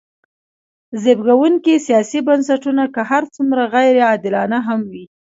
زبېښونکي 1.03 1.73
سیاسي 1.87 2.19
بنسټونه 2.27 2.83
که 2.93 3.01
هر 3.11 3.23
څومره 3.35 3.61
غیر 3.73 3.95
عادلانه 4.09 4.59
هم 4.67 4.79
وي. 4.91 5.05